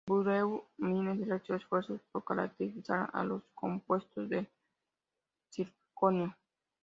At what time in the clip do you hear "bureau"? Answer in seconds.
0.07-0.55